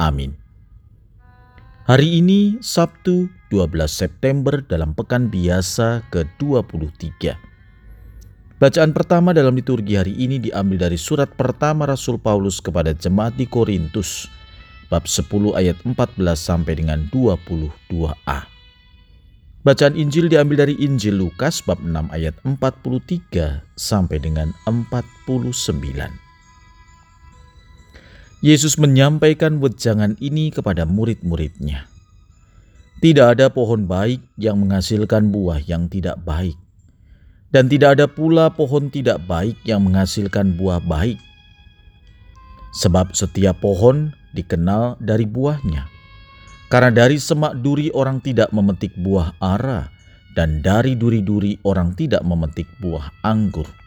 [0.00, 0.32] Amin.
[1.84, 7.36] Hari ini Sabtu 12 September dalam pekan biasa ke-23.
[8.56, 13.44] Bacaan pertama dalam liturgi hari ini diambil dari surat pertama Rasul Paulus kepada jemaat di
[13.44, 14.24] Korintus,
[14.88, 15.92] bab 10 ayat 14
[16.32, 18.40] sampai dengan 22a.
[19.60, 26.29] Bacaan Injil diambil dari Injil Lukas bab 6 ayat 43 sampai dengan 49.
[28.40, 31.84] Yesus menyampaikan wejangan ini kepada murid-muridnya.
[33.04, 36.56] Tidak ada pohon baik yang menghasilkan buah yang tidak baik,
[37.52, 41.20] dan tidak ada pula pohon tidak baik yang menghasilkan buah baik.
[42.80, 45.84] Sebab setiap pohon dikenal dari buahnya.
[46.72, 49.92] Karena dari semak duri orang tidak memetik buah ara,
[50.32, 53.79] dan dari duri-duri orang tidak memetik buah anggur.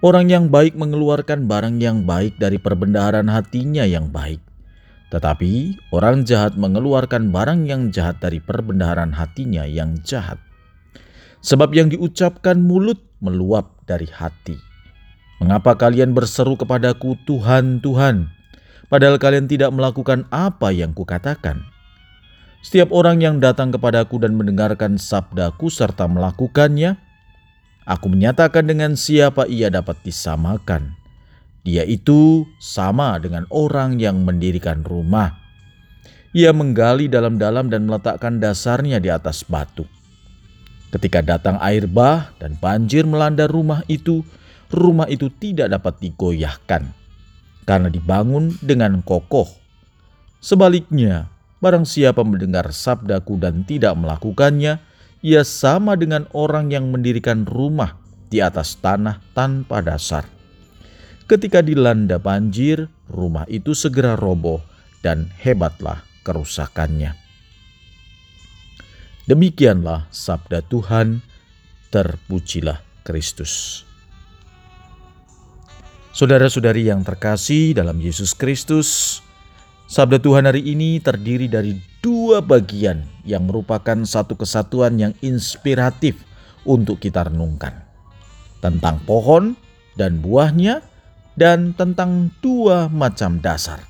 [0.00, 4.40] Orang yang baik mengeluarkan barang yang baik dari perbendaharaan hatinya yang baik.
[5.12, 10.40] Tetapi orang jahat mengeluarkan barang yang jahat dari perbendaharaan hatinya yang jahat.
[11.44, 14.56] Sebab yang diucapkan mulut meluap dari hati.
[15.44, 18.32] Mengapa kalian berseru kepadaku Tuhan, Tuhan,
[18.88, 21.60] padahal kalian tidak melakukan apa yang kukatakan?
[22.64, 27.09] Setiap orang yang datang kepadaku dan mendengarkan sabdaku serta melakukannya,
[27.90, 30.94] Aku menyatakan dengan siapa ia dapat disamakan.
[31.66, 35.34] Dia itu sama dengan orang yang mendirikan rumah.
[36.30, 39.82] Ia menggali dalam-dalam dan meletakkan dasarnya di atas batu.
[40.94, 44.22] Ketika datang air bah dan banjir melanda rumah itu,
[44.70, 46.86] rumah itu tidak dapat digoyahkan
[47.66, 49.50] karena dibangun dengan kokoh.
[50.38, 51.26] Sebaliknya,
[51.58, 54.78] barang siapa mendengar sabdaku dan tidak melakukannya,
[55.20, 58.00] ia sama dengan orang yang mendirikan rumah
[58.32, 60.24] di atas tanah tanpa dasar.
[61.28, 64.58] Ketika dilanda banjir, rumah itu segera roboh
[65.04, 67.14] dan hebatlah kerusakannya.
[69.30, 71.22] Demikianlah sabda Tuhan,
[71.94, 73.86] terpujilah Kristus.
[76.10, 79.22] Saudara-saudari yang terkasih dalam Yesus Kristus,
[79.90, 86.18] Sabda Tuhan hari ini terdiri dari dua bagian yang merupakan satu kesatuan yang inspiratif
[86.66, 87.86] untuk kita renungkan.
[88.58, 89.54] Tentang pohon
[89.94, 90.82] dan buahnya
[91.38, 93.80] dan tentang dua macam dasar.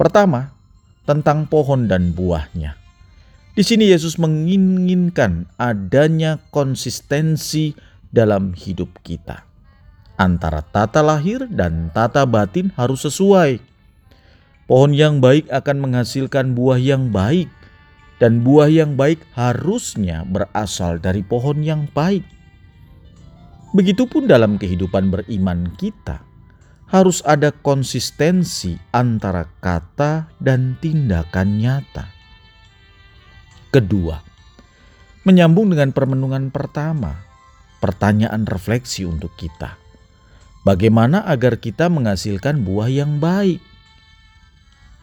[0.00, 0.56] Pertama,
[1.04, 2.74] tentang pohon dan buahnya.
[3.52, 7.76] Di sini Yesus menginginkan adanya konsistensi
[8.08, 9.44] dalam hidup kita.
[10.18, 13.68] Antara tata lahir dan tata batin harus sesuai
[14.68, 17.48] Pohon yang baik akan menghasilkan buah yang baik,
[18.18, 22.26] dan buah yang baik harusnya berasal dari pohon yang baik.
[23.74, 26.22] Begitupun dalam kehidupan beriman kita,
[26.88, 32.06] harus ada konsistensi antara kata dan tindakan nyata.
[33.68, 34.16] Kedua,
[35.28, 37.12] menyambung dengan permenungan pertama,
[37.78, 39.76] pertanyaan refleksi untuk kita.
[40.64, 43.60] Bagaimana agar kita menghasilkan buah yang baik?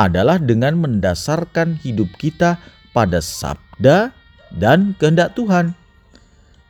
[0.00, 2.56] adalah dengan mendasarkan hidup kita
[2.90, 4.10] pada sabda
[4.54, 5.74] dan kehendak Tuhan.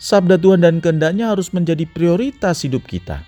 [0.01, 3.21] Sabda Tuhan dan kehendaknya harus menjadi prioritas hidup kita.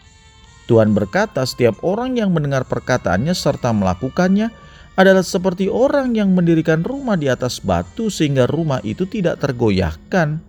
[0.70, 4.48] Tuhan berkata, setiap orang yang mendengar perkataannya serta melakukannya
[4.96, 10.40] adalah seperti orang yang mendirikan rumah di atas batu sehingga rumah itu tidak tergoyahkan.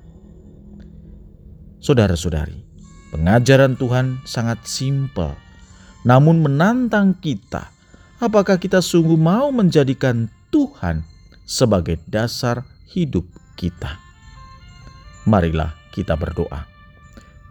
[1.83, 2.63] Saudara-saudari,
[3.11, 5.35] pengajaran Tuhan sangat simpel,
[6.07, 7.73] namun menantang kita
[8.23, 11.03] apakah kita sungguh mau menjadikan Tuhan
[11.43, 13.27] sebagai dasar hidup
[13.59, 13.99] kita?
[15.23, 16.67] Marilah kita berdoa.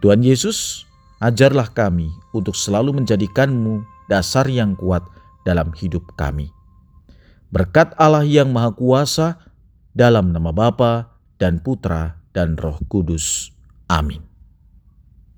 [0.03, 0.83] Tuhan Yesus,
[1.23, 5.01] ajarlah kami untuk selalu menjadikanmu dasar yang kuat
[5.47, 6.51] dalam hidup kami.
[7.53, 9.39] Berkat Allah yang Maha Kuasa,
[9.93, 13.53] dalam nama Bapa dan Putra dan Roh Kudus.
[13.87, 14.32] Amin.